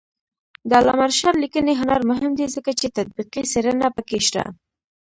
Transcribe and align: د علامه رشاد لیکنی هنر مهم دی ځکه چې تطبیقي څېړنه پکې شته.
د 0.69 0.71
علامه 0.79 1.05
رشاد 1.11 1.35
لیکنی 1.43 1.73
هنر 1.81 2.01
مهم 2.11 2.31
دی 2.39 2.45
ځکه 2.55 2.71
چې 2.79 2.87
تطبیقي 2.97 3.41
څېړنه 3.51 3.87
پکې 3.95 4.19
شته. 4.27 4.43